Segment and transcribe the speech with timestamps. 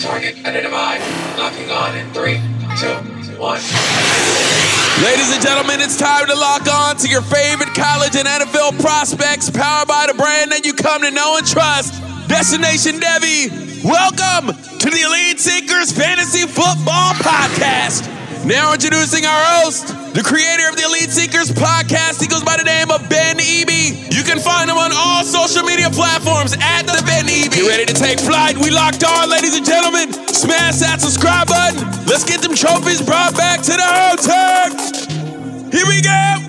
[0.00, 1.00] Target identified.
[1.38, 2.40] Locking on in three,
[2.78, 2.92] two,
[3.40, 3.60] one.
[5.04, 9.50] Ladies and gentlemen, it's time to lock on to your favorite college and NFL prospects
[9.50, 12.00] powered by the brand that you come to know and trust.
[12.28, 13.48] Destination Devy,
[13.84, 18.08] welcome to the Elite Seekers Fantasy Football Podcast.
[18.44, 22.22] Now introducing our host, the creator of the Elite Seekers podcast.
[22.22, 24.08] He goes by the name of Ben Eby.
[24.08, 27.52] You can find him on all social media platforms at the Ben Eby.
[27.52, 28.56] Get ready to take flight.
[28.56, 30.10] We locked on, ladies and gentlemen.
[30.32, 31.84] Smash that subscribe button.
[32.08, 34.72] Let's get them trophies brought back to the hotel.
[35.68, 36.40] Here we go.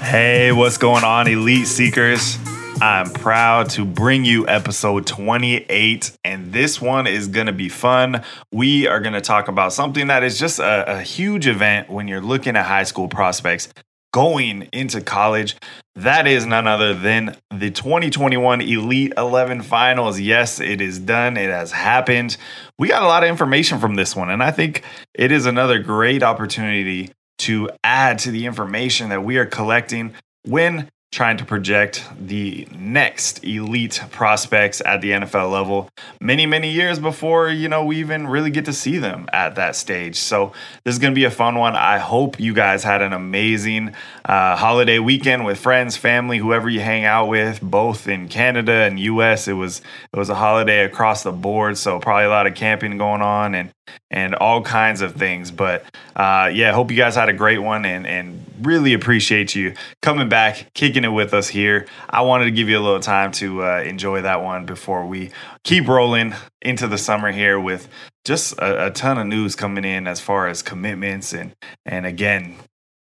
[0.00, 2.41] Hey, what's going on, Elite Seekers?
[2.82, 8.24] I'm proud to bring you episode 28, and this one is going to be fun.
[8.50, 12.08] We are going to talk about something that is just a, a, huge event when
[12.08, 13.68] you're looking at high school prospects
[14.12, 15.54] going into college.
[15.94, 20.18] That is none other than the 2021 Elite 11 Finals.
[20.18, 22.36] Yes, it is done, it has happened.
[22.80, 24.82] We got a lot of information from this one, and I think
[25.14, 30.90] it is another great opportunity to add to the information that we are collecting when
[31.12, 37.50] trying to project the next elite prospects at the NFL level many, many years before,
[37.50, 40.16] you know, we even really get to see them at that stage.
[40.16, 41.76] So this is going to be a fun one.
[41.76, 46.80] I hope you guys had an amazing uh, holiday weekend with friends, family, whoever you
[46.80, 49.48] hang out with, both in Canada and US.
[49.48, 51.76] It was, it was a holiday across the board.
[51.76, 53.70] So probably a lot of camping going on and,
[54.10, 55.50] and all kinds of things.
[55.50, 55.84] But
[56.16, 60.28] uh, yeah, hope you guys had a great one and, and really appreciate you coming
[60.28, 61.86] back, kicking it with us here.
[62.08, 65.30] I wanted to give you a little time to uh, enjoy that one before we
[65.64, 67.88] keep rolling into the summer here with
[68.24, 71.54] just a, a ton of news coming in as far as commitments and
[71.84, 72.56] and again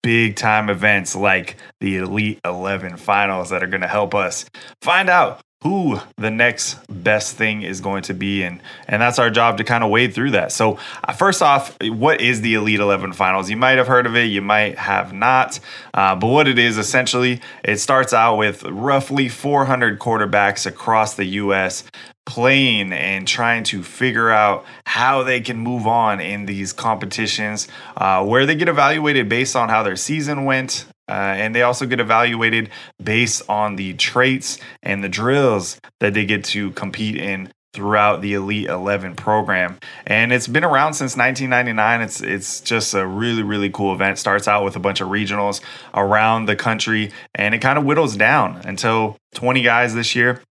[0.05, 4.45] big time events like the Elite 11 finals that are going to help us
[4.81, 9.31] find out who the next best thing is going to be and and that's our
[9.31, 10.52] job to kind of wade through that.
[10.52, 13.49] So uh, first off what is the elite 11 finals?
[13.49, 15.59] You might have heard of it you might have not
[15.95, 21.26] uh, but what it is essentially it starts out with roughly 400 quarterbacks across the
[21.26, 21.83] us
[22.26, 28.23] playing and trying to figure out how they can move on in these competitions uh,
[28.23, 31.99] where they get evaluated based on how their season went uh, and they also get
[31.99, 32.70] evaluated
[33.04, 38.33] based on the traits and the drills that they get to compete in throughout the
[38.33, 39.77] Elite 11 program.
[40.08, 42.02] And it's been around since 1999.
[42.02, 44.17] It's it's just a really really cool event.
[44.17, 45.61] Starts out with a bunch of regionals
[45.94, 50.42] around the country and it kind of whittles down until 20 guys this year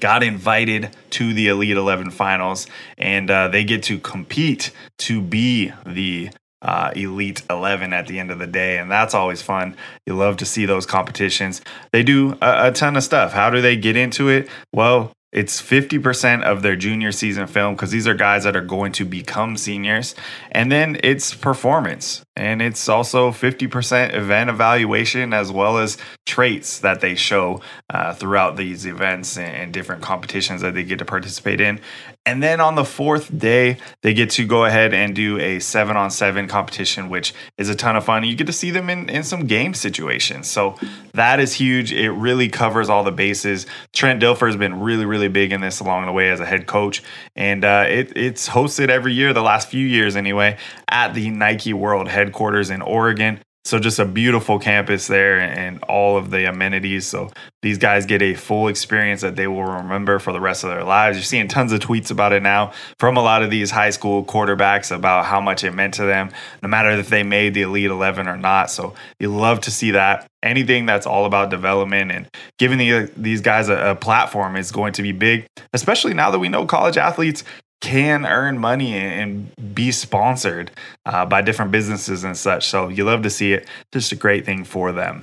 [0.00, 2.66] got invited to the Elite 11 finals
[2.98, 6.30] and uh, they get to compete to be the
[6.62, 8.78] uh, Elite 11 at the end of the day.
[8.78, 9.76] And that's always fun.
[10.06, 11.60] You love to see those competitions.
[11.92, 13.32] They do a, a ton of stuff.
[13.32, 14.48] How do they get into it?
[14.72, 18.92] Well, it's 50% of their junior season film because these are guys that are going
[18.92, 20.14] to become seniors.
[20.50, 22.22] And then it's performance.
[22.34, 28.56] And it's also 50% event evaluation as well as traits that they show uh, throughout
[28.56, 31.80] these events and, and different competitions that they get to participate in.
[32.28, 35.96] And then on the fourth day, they get to go ahead and do a seven
[35.96, 38.22] on seven competition, which is a ton of fun.
[38.22, 40.46] You get to see them in, in some game situations.
[40.46, 40.76] So
[41.14, 41.90] that is huge.
[41.90, 43.64] It really covers all the bases.
[43.94, 46.66] Trent Dilfer has been really, really big in this along the way as a head
[46.66, 47.02] coach.
[47.34, 51.72] And uh, it, it's hosted every year, the last few years anyway, at the Nike
[51.72, 53.40] World headquarters in Oregon.
[53.64, 57.06] So just a beautiful campus there and all of the amenities.
[57.06, 57.30] So
[57.60, 60.84] these guys get a full experience that they will remember for the rest of their
[60.84, 61.18] lives.
[61.18, 64.24] You're seeing tons of tweets about it now from a lot of these high school
[64.24, 66.30] quarterbacks about how much it meant to them,
[66.62, 68.70] no matter if they made the Elite 11 or not.
[68.70, 70.26] So you love to see that.
[70.42, 74.94] Anything that's all about development and giving the, these guys a, a platform is going
[74.94, 77.44] to be big, especially now that we know college athletes
[77.80, 80.70] can earn money and be sponsored
[81.06, 82.66] uh, by different businesses and such.
[82.66, 83.68] So you love to see it.
[83.92, 85.22] Just a great thing for them.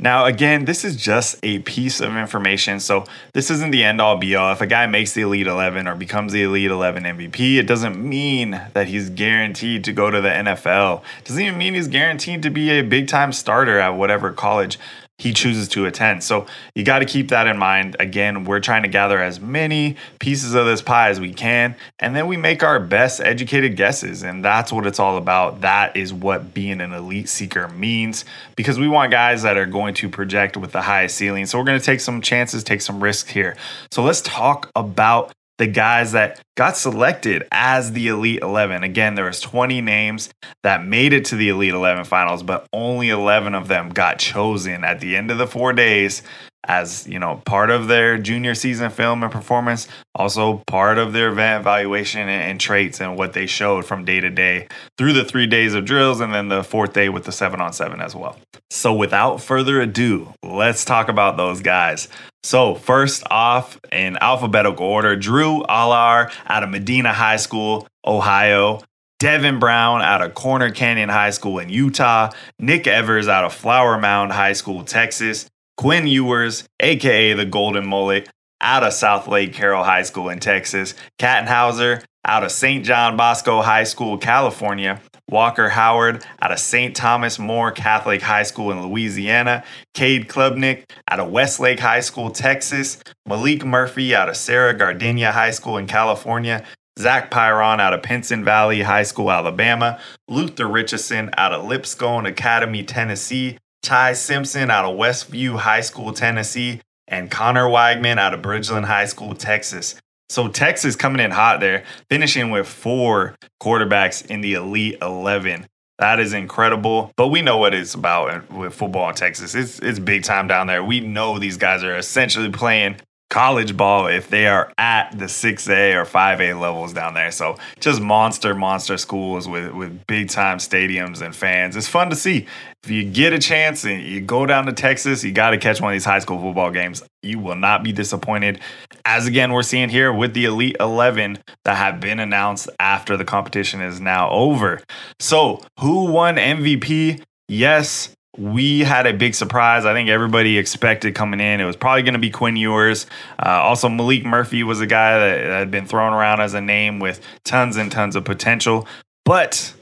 [0.00, 2.80] Now, again, this is just a piece of information.
[2.80, 3.04] So,
[3.34, 4.50] this isn't the end all be all.
[4.50, 8.02] If a guy makes the Elite 11 or becomes the Elite 11 MVP, it doesn't
[8.02, 11.02] mean that he's guaranteed to go to the NFL.
[11.18, 14.78] It doesn't even mean he's guaranteed to be a big time starter at whatever college
[15.20, 16.24] he chooses to attend.
[16.24, 17.94] So you got to keep that in mind.
[18.00, 22.16] Again, we're trying to gather as many pieces of this pie as we can, and
[22.16, 24.22] then we make our best educated guesses.
[24.22, 25.60] And that's what it's all about.
[25.60, 28.24] That is what being an elite seeker means
[28.56, 31.44] because we want guys that are going to project with the highest ceiling.
[31.44, 33.56] So we're going to take some chances, take some risks here.
[33.90, 38.82] So let's talk about the guys that got selected as the Elite 11.
[38.82, 40.30] Again, there was 20 names
[40.62, 44.84] that made it to the Elite 11 finals, but only 11 of them got chosen
[44.84, 46.22] at the end of the 4 days
[46.64, 51.28] as you know part of their junior season film and performance also part of their
[51.28, 54.68] event evaluation and, and, traits and what they showed from day to day
[54.98, 57.72] through the three days of drills and then the fourth day with the seven on
[57.72, 58.36] seven as well.
[58.70, 62.08] So without further ado let's talk about those guys.
[62.42, 68.80] So first off in alphabetical order drew allar out of medina high school ohio
[69.20, 73.98] Devin Brown out of Corner Canyon High School in Utah, Nick Evers out of Flower
[73.98, 78.28] Mound High School, Texas, Quinn Ewers, aka the Golden Mullet,
[78.60, 82.84] out of Southlake Carroll High School in Texas, Katin Houser out of St.
[82.84, 85.00] John Bosco High School, California,
[85.30, 86.94] Walker Howard out of St.
[86.94, 89.64] Thomas More Catholic High School in Louisiana,
[89.94, 95.52] Cade Klubnik out of Westlake High School, Texas, Maalik Murphy out of Serra Gardena High
[95.52, 96.64] School in California,
[96.98, 102.82] Zach Pyron out of Pinson Valley High School, Alabama, Luther Richesson out of Lipscomb Academy,
[102.82, 108.84] Tennessee, Ty Simpson out of Westview High School, Tennessee, and Conner Weigman out of Bridgeland
[108.84, 109.96] High School, Texas.
[110.28, 115.66] So Texas coming in hot there, finishing with four quarterbacks in the Elite 11.
[115.98, 117.12] That is incredible.
[117.16, 119.54] But we know what it's about with football in Texas.
[119.54, 120.84] It's it's big time down there.
[120.84, 122.96] We know these guys are essentially playing
[123.30, 127.30] college ball if they are at the 6A or 5A levels down there.
[127.30, 131.76] So just monster, monster schools with, with big time stadiums and fans.
[131.76, 132.46] It's fun to see.
[132.82, 135.80] If you get a chance and you go down to Texas, you got to catch
[135.80, 137.02] one of these high school football games.
[137.22, 138.60] You will not be disappointed.
[139.04, 143.24] As again, we're seeing here with the Elite 11 that have been announced after the
[143.24, 144.82] competition is now over.
[145.20, 147.22] So, who won MVP?
[147.48, 149.84] Yes, we had a big surprise.
[149.84, 151.60] I think everybody expected coming in.
[151.60, 153.06] It was probably going to be Quinn Ewers.
[153.38, 157.00] Uh, also, Maalik Murphy was a guy that had been thrown around as a name
[157.00, 158.88] with tons and tons of potential.
[159.26, 159.74] But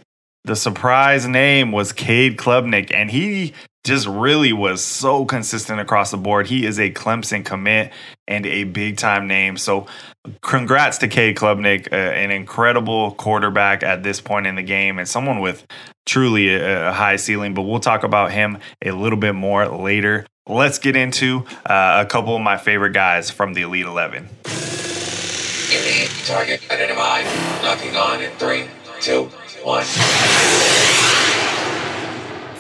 [0.45, 3.55] the surprise name was Cade Klubnik, and he
[3.89, 6.47] just really was so consistent across the board.
[6.47, 7.91] He is a Clemson commit
[8.29, 9.57] and a big time name.
[9.57, 9.87] So,
[10.43, 15.09] congrats to Cade Klubnik, uh, an incredible quarterback at this point in the game and
[15.09, 15.67] someone with
[16.05, 17.55] truly a, a, high ceiling.
[17.55, 20.27] But we'll talk about him a little bit more later.
[20.47, 24.29] Let's get into uh, a couple of my favorite guys from the Elite 11.
[25.71, 27.25] Unit target identified.
[27.65, 28.67] Locking on in three,
[29.01, 29.25] two,
[29.65, 29.85] one.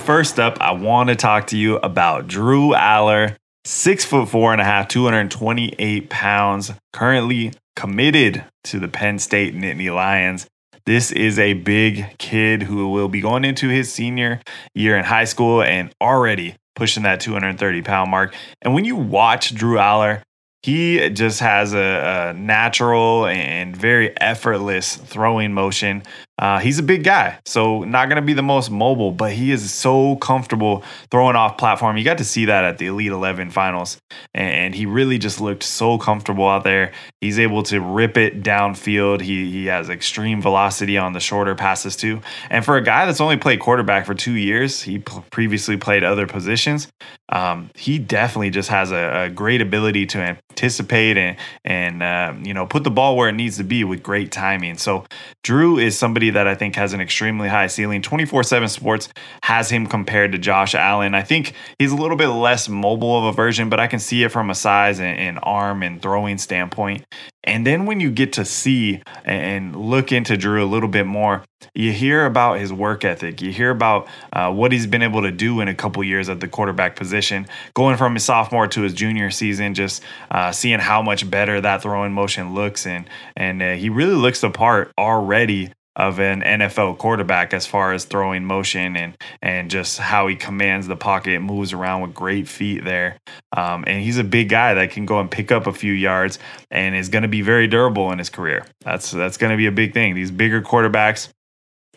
[0.08, 4.60] First up, I want to talk to you about Drew Allar, six foot four and
[4.62, 10.46] a half, 228 pounds, currently committed to the Penn State Nittany Lions.
[10.86, 14.40] This is a big kid who will be going into his senior
[14.74, 18.34] year in high school and already pushing that 230 pound mark.
[18.62, 20.22] And when you watch Drew Allar,
[20.62, 26.02] he just has a, a, natural and very effortless throwing motion.
[26.38, 29.50] Uh, he's a big guy, so not going to be the most mobile, but he
[29.50, 31.96] is so comfortable throwing off platform.
[31.96, 33.98] You got to see that at the Elite 11 finals,
[34.34, 36.92] and he really just looked so comfortable out there.
[37.20, 39.20] He's able to rip it downfield.
[39.20, 42.20] He, he has extreme velocity on the shorter passes, too.
[42.50, 46.04] And for a guy that's only played quarterback for two years, he p- previously played
[46.04, 46.86] other positions.
[47.30, 52.54] Um, he definitely just has a, a great ability to anticipate and, and uh, you
[52.54, 54.78] know, put the ball where it needs to be with great timing.
[54.78, 55.04] So,
[55.42, 58.02] Drew is somebody that I think has an extremely high ceiling.
[58.02, 59.08] 24 7 Sports
[59.42, 61.14] has him compared to Josh Allen.
[61.14, 64.22] I think he's a little bit less mobile of a version, but I can see
[64.22, 67.04] it from a size and, and arm and throwing standpoint.
[67.44, 71.44] And then when you get to see and look into Drew a little bit more,
[71.74, 73.40] you hear about his work ethic.
[73.40, 76.40] You hear about uh, what he's been able to do in a couple years at
[76.40, 81.00] the quarterback position, going from his sophomore to his junior season, just uh, seeing how
[81.00, 85.72] much better that throwing motion looks, and and uh, he really looks the part already
[85.98, 90.86] of an NFL quarterback as far as throwing motion and and just how he commands
[90.86, 93.18] the pocket, moves around with great feet there.
[93.56, 96.38] Um, and he's a big guy that can go and pick up a few yards
[96.70, 98.64] and is going to be very durable in his career.
[98.82, 100.14] That's that's going to be a big thing.
[100.14, 101.28] These bigger quarterbacks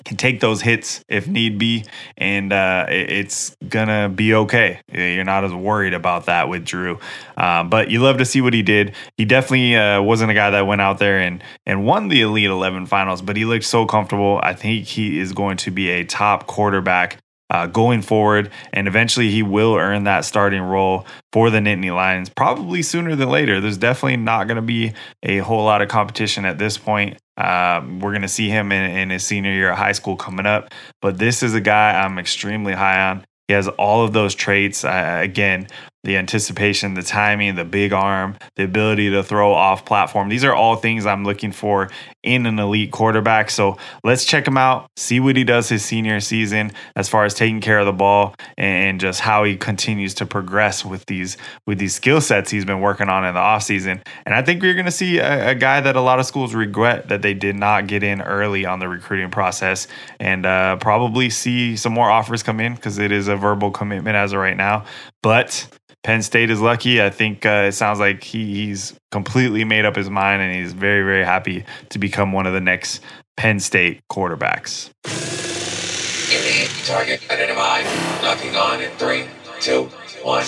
[0.05, 1.85] can take those hits if need be,
[2.17, 4.79] and uh, it's gonna be okay.
[4.91, 6.99] You're not as worried about that with Drew,
[7.37, 8.93] um, but you love to see what he did.
[9.17, 12.49] He definitely uh, wasn't a guy that went out there and and won the Elite
[12.49, 14.39] Eleven finals, but he looked so comfortable.
[14.43, 17.17] I think he is going to be a top quarterback
[17.51, 22.29] uh, going forward, and eventually he will earn that starting role for the Nittany Lions,
[22.29, 23.59] probably sooner than later.
[23.59, 27.17] There's definitely not going to be a whole lot of competition at this point.
[27.37, 30.45] Um, we're going to see him in, in his senior year of high school coming
[30.45, 33.25] up, but this is a guy I'm extremely high on.
[33.47, 34.85] He has all of those traits.
[34.85, 35.67] Uh, again,
[36.03, 40.29] the anticipation, the timing, the big arm, the ability to throw off platform.
[40.29, 41.89] These are all things I'm looking for
[42.23, 43.51] in an elite quarterback.
[43.51, 47.33] So let's check him out, see what he does his senior season as far as
[47.35, 51.77] taking care of the ball and just how he continues to progress with these with
[51.77, 54.01] these skill sets he's been working on in the offseason.
[54.25, 56.55] And I think we're going to see a, a, guy that a lot of schools
[56.55, 59.87] regret that they did not get in early on the recruiting process
[60.19, 64.15] and uh, probably see some more offers come in because it is a verbal commitment
[64.15, 64.85] as of right now.
[65.21, 65.67] But
[66.03, 67.01] Penn State is lucky.
[67.01, 70.73] I think uh, it sounds like he, he's completely made up his mind and he's
[70.73, 73.01] very, very happy to become one of the next
[73.37, 74.89] Penn State quarterbacks.
[76.31, 77.85] Unique target identified.
[78.23, 79.25] Locking on in three,
[79.59, 79.83] two,
[80.23, 80.43] one.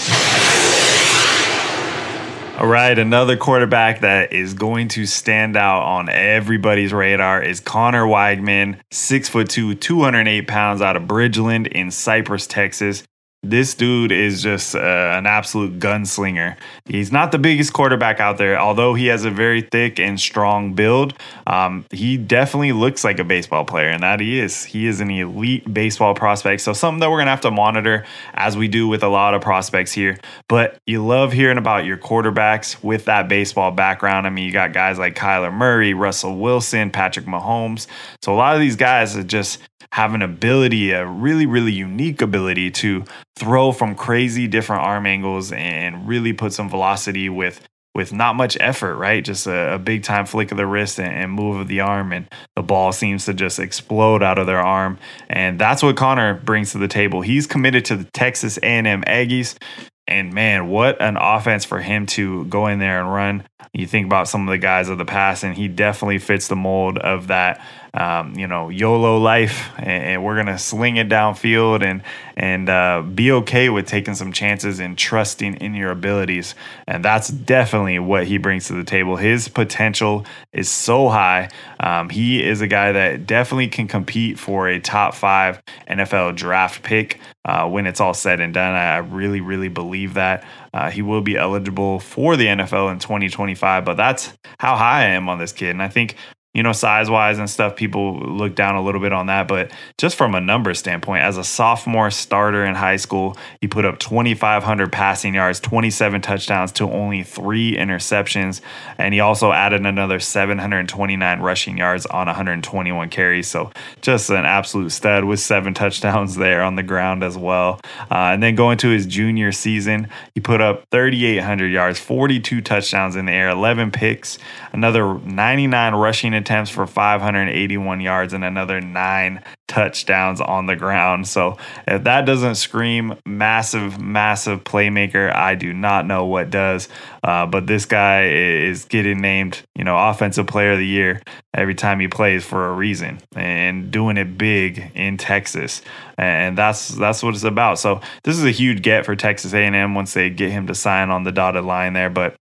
[2.60, 8.06] All right, another quarterback that is going to stand out on everybody's radar is Conner
[8.06, 13.04] Weigman, six foot two, 208 pounds out of Bridgeland in Cypress, Texas.
[13.46, 16.56] This dude is just uh, an absolute gunslinger.
[16.86, 20.76] He's not the biggest quarterback out there, although he has a very thick and strong
[20.76, 21.14] build.
[21.46, 24.64] Um, he definitely looks like a baseball player, and that he is.
[24.64, 26.62] He is an elite baseball prospect.
[26.62, 29.34] So, something that we're going to have to monitor as we do with a lot
[29.34, 30.18] of prospects here.
[30.48, 34.26] But you love hearing about your quarterbacks with that baseball background.
[34.26, 37.88] I mean, you got guys like Kyler Murray, Russell Wilson, Patrick Mahomes.
[38.22, 39.60] So, a lot of these guys are just
[39.94, 45.52] have an ability, a really, really unique ability to throw from crazy different arm angles
[45.52, 47.62] and really put some velocity with
[47.94, 49.24] with not much effort, right?
[49.24, 52.12] Just a, a big time flick of the wrist and, and, move of the arm,
[52.12, 54.98] and the ball seems to just explode out of their arm.
[55.30, 57.22] And that's what Conner brings to the table.
[57.22, 59.62] He's committed to the Texas A&M Aggies.
[60.08, 63.44] And man, what an offense for him to go in there and run.
[63.74, 66.56] You think about some of the guys of the past, and he definitely fits the
[66.56, 67.62] mold of that
[67.96, 72.02] um, you know, YOLO life, and, we're gonna sling it downfield and
[72.36, 76.56] and uh, be okay with taking some chances and trusting in your abilities.
[76.88, 79.18] And that's definitely what he brings to the table.
[79.18, 81.50] His potential is so high.
[81.80, 86.82] Um, he is a guy that definitely can compete for a top five NFL draft
[86.82, 88.74] pick uh, when it's all said and done.
[88.74, 90.44] I really, really believe that.
[90.74, 95.10] Uh, he will be eligible for the NFL in 2025, but that's how high I
[95.10, 95.70] am on this kid.
[95.70, 96.16] And I think
[96.54, 99.48] you know, size wise and stuff, people look down a little bit on that.
[99.48, 103.86] But just from a number standpoint, as a sophomore starter in high school, he put
[103.86, 108.62] up 2,500 passing yards, 27 touchdowns to only three interceptions.
[109.00, 113.48] And he also added another 729 rushing yards on 121 carries.
[113.48, 117.80] So just an absolute stud with seven touchdowns there on the ground as well.
[118.12, 123.16] Uh, and then going to his junior season, he put up 3,800 yards, 42 touchdowns
[123.16, 124.38] in the air, 11 picks,
[124.72, 131.28] another 99 rushing attempts for 581 yards and another nine touchdowns on the ground.
[131.28, 131.58] So
[131.88, 136.90] if that doesn't scream massive, massive playmaker, I do not know what does.
[137.24, 141.22] Uh, but this guy is getting named, you know, offensive player of the year
[141.54, 145.82] every time he plays for a reason and doing it big in Texas.
[146.18, 147.80] And that's that's what it's about.
[147.80, 151.10] So this is a huge get for Texas A&M once they get him to sign
[151.10, 152.10] on the dotted line there.
[152.10, 152.36] But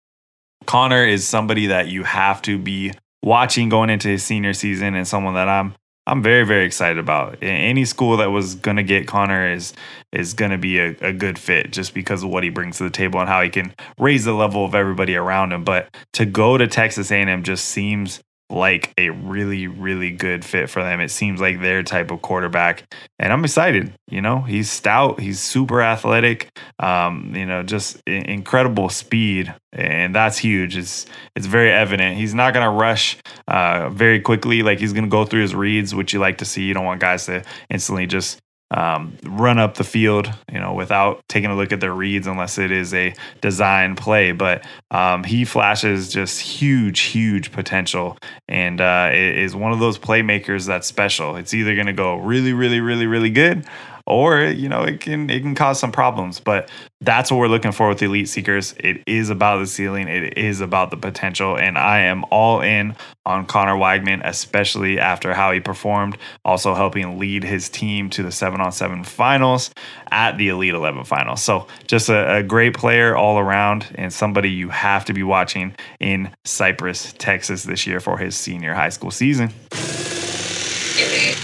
[0.67, 2.93] Conner is somebody that you have to be
[3.23, 5.75] watching going into his senior season and someone that I'm
[6.07, 7.39] I'm very very excited about.
[7.43, 9.73] Any school that was going to get Conner is
[10.13, 12.85] is going to be a, a good fit just because of what he brings to
[12.85, 15.63] the table and how he can raise the level of everybody around him.
[15.63, 18.21] But to go to Texas A&M just seems
[18.53, 21.01] like a really, really good fit for them.
[21.01, 22.85] It seems like their type of quarterback.
[23.19, 23.93] And I'm excited.
[24.09, 29.55] You know, he's stout, he's super athletic, um, you know, just incredible speed.
[29.73, 30.77] And that's huge.
[30.77, 32.17] It's it's very evident.
[32.19, 33.17] He's not gonna rush
[33.49, 34.63] uh, very quickly.
[34.63, 36.63] Like he's gonna go through his reads, which you like to see.
[36.65, 38.39] You don't want guys to instantly just
[38.73, 42.59] um, run up the field, you know, without taking a look at their reads unless
[42.59, 44.33] it is a design play.
[44.33, 48.17] But um, he flashes just huge, huge potential
[48.49, 51.37] and uh, is one of those playmakers that's special.
[51.37, 53.67] It's either going to go really, really, really, really good
[54.07, 57.73] or you know it can it can cause some problems but that's what we're looking
[57.73, 58.75] for with elite seekers.
[58.79, 60.07] It is about the ceiling.
[60.07, 62.95] It is about the potential and i am all in
[63.25, 68.33] on conner weigman especially after how he performed also helping lead his team to the
[68.33, 69.71] 7 on 7 finals
[70.11, 71.43] at the elite 11 finals.
[71.43, 75.75] So just a, a great player all around and somebody you have to be watching
[76.01, 79.53] in cypress texas this year for his senior high school season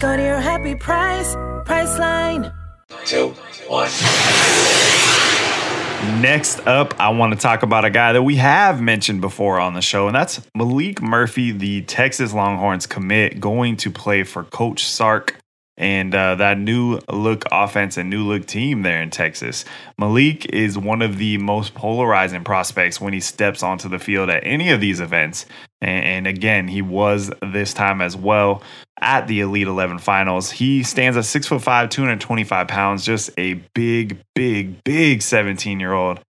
[0.00, 1.34] Go to your happy price,
[1.66, 2.54] Priceline.
[3.04, 3.30] two,
[3.66, 3.90] one.
[6.22, 9.74] Next up, I want to talk about a guy that we have mentioned before on
[9.74, 14.84] the show, and that's Maalik Murphy, the Texas Longhorns commit, going to play for Coach
[14.84, 15.34] Sark
[15.76, 19.64] and uh, that new look offense and new look team there in Texas.
[20.00, 24.44] Maalik is one of the most polarizing prospects when he steps onto the field at
[24.44, 25.46] any of these events.
[25.80, 28.62] And, again, he was this time as well
[29.00, 30.50] at the Elite 11 finals.
[30.50, 35.92] He stands at six foot five, 225 pounds, just a big, big, big 17 year
[35.92, 36.20] old.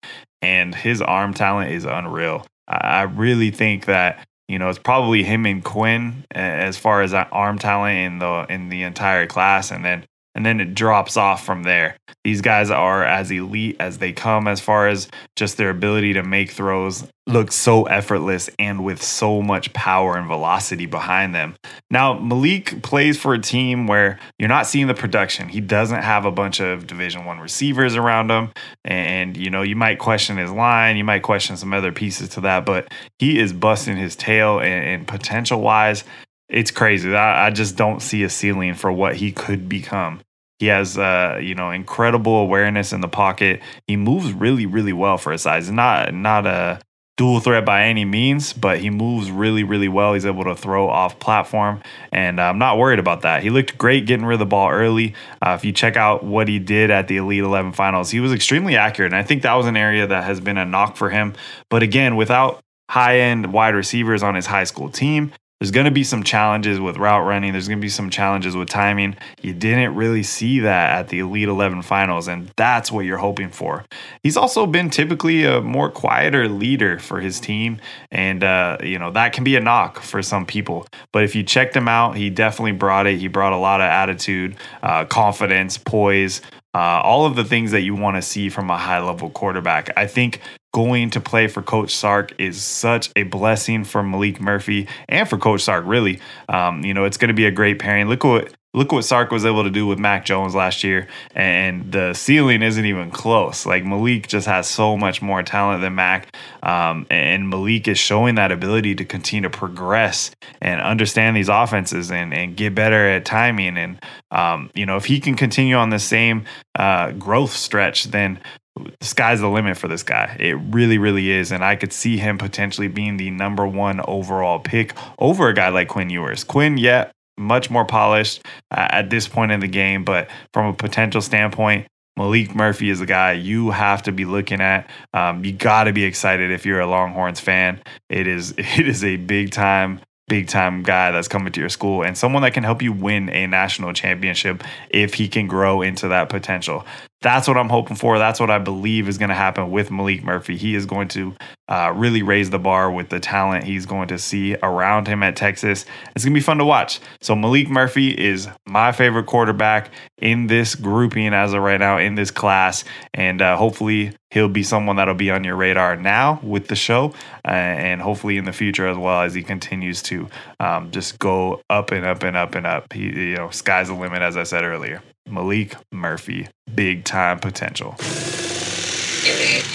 [0.42, 2.46] And his arm talent is unreal.
[2.68, 7.12] I I really think that you know, it's probably him and Quinn as far as
[7.12, 10.06] arm talent in the in the entire class, and then
[10.38, 11.96] and then it drops off from there.
[12.22, 16.22] These guys are as elite as they come as far as just their ability to
[16.22, 21.56] make throws look so effortless and with so much power and velocity behind them.
[21.90, 25.48] Now, Maalik plays for a team where you're not seeing the production.
[25.48, 28.52] He doesn't have a bunch of Division 1 receivers around him
[28.84, 32.42] and you know, you might question his line, you might question some other pieces to
[32.42, 32.86] that, but
[33.18, 36.04] he is busting his tail and, and potential wise
[36.48, 37.14] it's crazy.
[37.14, 40.20] I, I just don't see a ceiling for what he could become.
[40.58, 43.60] He has, uh, you know, incredible awareness in the pocket.
[43.86, 45.70] He moves really, really well for his size.
[45.70, 46.80] Not, not a
[47.18, 50.14] dual threat by any means, but he moves really, really well.
[50.14, 53.42] He's able to throw off platform, and I'm not worried about that.
[53.42, 55.14] He looked great getting rid of the ball early.
[55.44, 58.32] Uh, if you check out what he did at the Elite 11 finals, he was
[58.32, 61.10] extremely accurate, and I think that was an area that has been a knock for
[61.10, 61.34] him.
[61.68, 65.90] But again, without high end wide receivers on his high school team, there's going to
[65.90, 67.52] be some challenges with route running.
[67.52, 69.16] There's going to be some challenges with timing.
[69.42, 73.50] You didn't really see that at the Elite 11 finals, and that's what you're hoping
[73.50, 73.84] for.
[74.22, 77.80] He's also been typically a more quieter leader for his team,
[78.12, 80.86] and uh, you know that can be a knock for some people.
[81.12, 83.18] But if you checked him out, he definitely brought it.
[83.18, 86.40] He brought a lot of attitude, uh, confidence, poise.
[86.74, 89.90] Uh, all of the things that you want to see from a high level quarterback.
[89.96, 90.40] I think
[90.72, 95.38] going to play for Coach Sark is such a blessing for Maalik Murphy and for
[95.38, 95.84] Coach Sark.
[95.86, 98.08] Really, um, you know, it's going to be a great pairing.
[98.08, 101.90] Look what look what Sark was able to do with Mac Jones last year, and
[101.90, 103.64] the ceiling isn't even close.
[103.64, 108.34] Like Maalik just has so much more talent than Mac, um, and Maalik is showing
[108.34, 113.24] that ability to continue to progress and understand these offenses and and get better at
[113.24, 113.78] timing.
[113.78, 113.98] And
[114.30, 118.38] um, you know, if he can continue on the same uh, growth stretch, then
[118.78, 120.36] the sky's the limit for this guy.
[120.38, 121.52] It really, really is.
[121.52, 125.68] And I could see him potentially being the number one overall pick over a guy
[125.68, 126.44] like Quinn Ewers.
[126.44, 130.72] Quinn, yeah, much more polished uh, at this point in the game, but from a
[130.72, 131.86] potential standpoint,
[132.18, 134.90] Maalik Murphy is a guy you have to be looking at.
[135.14, 137.80] Um, you got to be excited if you're a Longhorns fan.
[138.10, 142.02] It is it is a big time big time guy that's coming to your school
[142.02, 146.08] and someone that can help you win a national championship if he can grow into
[146.08, 146.84] that potential.
[147.20, 148.16] That's what I'm hoping for.
[148.16, 150.56] That's what I believe is going to happen with Maalik Murphy.
[150.56, 151.34] He is going to
[151.68, 155.34] uh, really raise the bar with the talent he's going to see around him at
[155.34, 155.84] Texas.
[156.14, 157.00] It's going to be fun to watch.
[157.20, 162.14] So, Maalik Murphy is my favorite quarterback in this grouping as of right now in
[162.14, 162.84] this class.
[163.14, 167.12] And uh, hopefully, he'll be someone that'll be on your radar now with the show
[167.44, 170.28] uh, and hopefully in the future as well as he continues to
[170.60, 172.92] um, just go up and up and up and up.
[172.92, 175.02] He, you know, sky's the limit, as I said earlier.
[175.28, 177.96] Maalik Murphy, big time potential.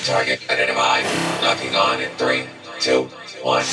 [0.06, 1.06] Target identified.
[1.42, 2.44] Locking on in three,
[2.80, 3.04] two,
[3.42, 3.63] one.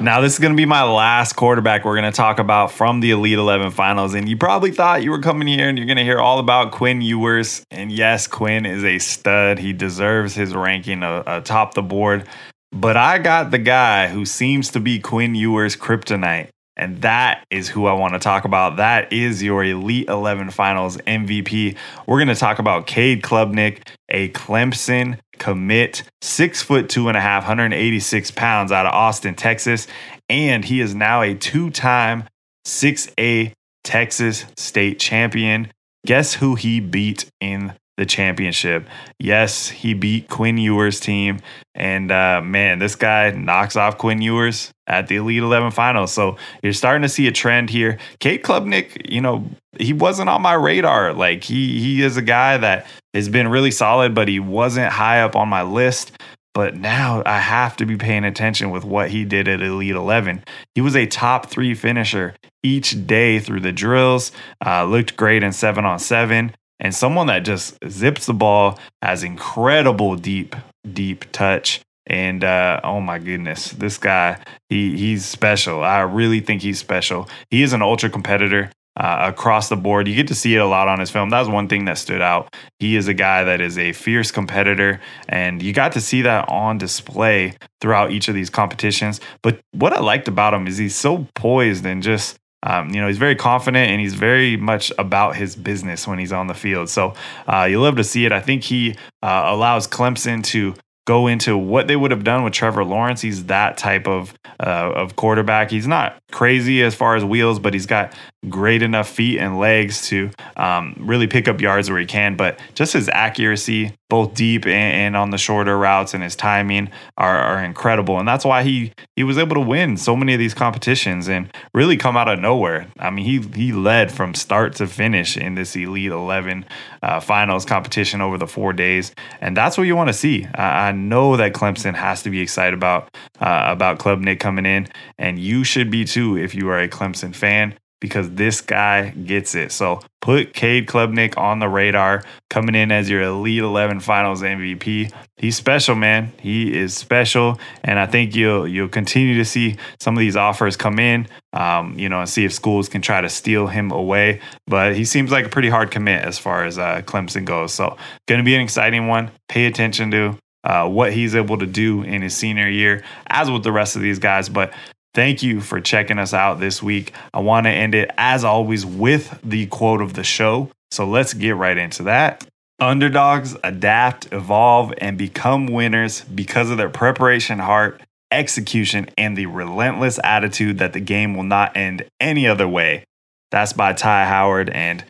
[0.00, 3.00] Now, this is going to be my last quarterback we're going to talk about from
[3.00, 4.14] the Elite 11 finals.
[4.14, 6.72] And you probably thought you were coming here and you're going to hear all about
[6.72, 7.64] Quinn Ewers.
[7.70, 9.58] And yes, Quinn is a stud.
[9.58, 12.28] He deserves his ranking uh, atop the board.
[12.70, 16.50] But I got the guy who seems to be Quinn Ewers' kryptonite.
[16.78, 18.76] And that is who I want to talk about.
[18.76, 21.76] That is your Elite 11 Finals MVP.
[22.06, 27.20] We're going to talk about Cade Klubnik, a Clemson commit, six foot two and a
[27.20, 29.88] half, 186 pounds out of Austin, Texas.
[30.28, 32.24] And he is now a two time
[32.64, 35.72] 6A Texas state champion.
[36.06, 38.88] Guess who he beat in the championship.
[39.18, 41.40] Yes, he beat Quinn Ewers' team.
[41.74, 46.12] And uh, man, this guy knocks off Quinn Ewers at the Elite 11 finals.
[46.12, 47.98] So you're starting to see a trend here.
[48.20, 49.44] Cade Klubnik, you know,
[49.78, 51.12] he wasn't on my radar.
[51.12, 55.20] Like he he is a guy that has been really solid, but he wasn't high
[55.20, 56.12] up on my list.
[56.54, 60.44] But now I have to be paying attention with what he did at Elite 11.
[60.74, 64.32] He was a top three finisher each day through the drills,
[64.64, 69.22] uh, looked great in seven on seven, and someone that just zips the ball, has
[69.22, 70.54] incredible deep,
[70.92, 71.80] deep touch.
[72.06, 74.38] And uh, oh my goodness, this guy,
[74.70, 75.84] he he's special.
[75.84, 77.28] I really think he's special.
[77.50, 80.08] He is an ultra competitor uh, across the board.
[80.08, 81.30] You get to see it a lot on his film.
[81.30, 82.54] That was one thing that stood out.
[82.78, 86.48] He is a guy that is a fierce competitor, and you got to see that
[86.48, 89.20] on display throughout each of these competitions.
[89.42, 93.06] But what I liked about him is he's so poised and just um, you know,
[93.06, 96.88] he's very confident and he's very much about his business when he's on the field.
[96.88, 97.14] So
[97.46, 98.32] uh, you love to see it.
[98.32, 100.74] I think he uh, allows Clemson to
[101.06, 103.22] go into what they would have done with Trevor Lawrence.
[103.22, 105.70] He's that type of uh, of quarterback.
[105.70, 108.12] He's not crazy as far as wheels, but he's got
[108.48, 112.36] great enough feet and legs to um, really pick up yards where he can.
[112.36, 116.90] But just his accuracy, both deep and, and on the shorter routes, and his timing
[117.16, 118.18] are, are, incredible.
[118.18, 121.52] And that's why he he was able to win so many of these competitions and
[121.74, 122.86] really come out of nowhere.
[122.98, 126.64] I mean, he he led from start to finish in this Elite Eleven
[127.02, 130.46] uh, finals competition over the four days, and that's what you want to see.
[130.54, 134.86] I, I know that Clemson has to be excited about uh, about Klubnik coming in,
[135.18, 139.54] and you should be too if you are a Clemson fan because this guy gets
[139.54, 139.72] it.
[139.72, 145.12] So put Cade Klubnik on the radar, coming in as your Elite 11 Finals MVP.
[145.36, 146.32] He's special, man.
[146.40, 150.76] He is special, and I think you'll you'll continue to see some of these offers
[150.76, 151.26] come in.
[151.52, 154.40] Um, you know, and see if schools can try to steal him away.
[154.66, 157.72] But he seems like a pretty hard commit as far as uh, Clemson goes.
[157.72, 159.30] So, going to be an exciting one.
[159.48, 160.38] Pay attention to.
[160.64, 164.02] Uh, what he's able to do in his senior year, as with the rest of
[164.02, 164.48] these guys.
[164.48, 164.72] But
[165.14, 167.12] Thank you for checking us out this week.
[167.32, 170.70] I want to end it, as always, with the quote of the show.
[170.90, 172.46] So let's get right into that.
[172.80, 180.20] Underdogs adapt, evolve, and become winners because of their preparation, heart, execution, and the relentless
[180.22, 183.04] attitude that the game will not end any other way.
[183.50, 184.70] That's by Ty Howard.
[184.70, 185.04] And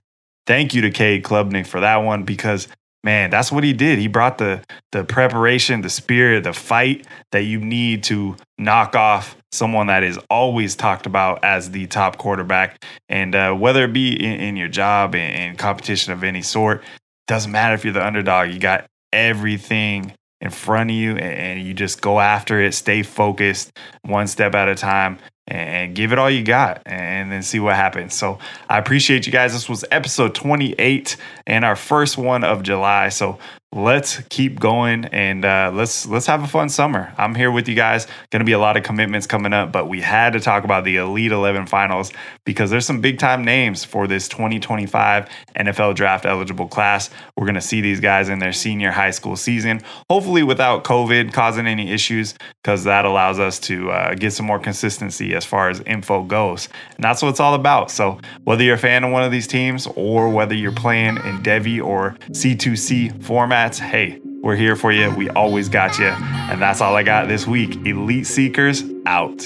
[0.46, 2.68] thank you to Cade Klubnik for that one because
[3.04, 3.98] man, that's what he did.
[3.98, 9.36] He brought the the preparation, the spirit, the fight that you need to knock off
[9.52, 12.82] someone that is always talked about as the top quarterback.
[13.08, 16.82] And uh, whether it be in, in your job in competition of any sort,
[17.26, 18.50] doesn't matter if you're the underdog.
[18.50, 23.72] You got everything in front of you and you just go after it, stay focused
[24.02, 27.74] one step at a time and give it all you got and then see what
[27.74, 28.14] happens.
[28.14, 29.52] So I appreciate you guys.
[29.52, 33.08] This was episode 28 and our first one of July.
[33.08, 33.38] So
[33.72, 37.12] let's keep going and uh, let's let's have a fun summer.
[37.18, 38.06] I'm here with you guys.
[38.30, 40.84] Going to be a lot of commitments coming up, but we had to talk about
[40.84, 42.10] the Elite 11 finals
[42.44, 47.10] because there's some big time names for this 2025 NFL draft eligible class.
[47.36, 51.34] We're going to see these guys in their senior high school season, hopefully without COVID
[51.34, 55.68] causing any issues, because that allows us to uh, get some more consistency as far
[55.68, 56.70] as info goes.
[56.96, 57.90] And that's what it's all about.
[57.90, 61.42] So whether you're a fan of one of these teams or whether you're playing in
[61.42, 65.10] Devy or C2C format hey, we're here for you.
[65.16, 66.06] We always got you.
[66.06, 67.74] And that's all I got this week.
[67.84, 69.44] Elite Seekers out.